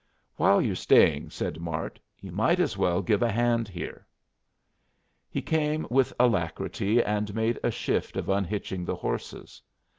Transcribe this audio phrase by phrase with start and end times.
[0.35, 4.07] "While you're staying," said Mart, "you might as well give a hand here."
[5.29, 9.61] He came with alacrity, and made a shift of unhitching the horses.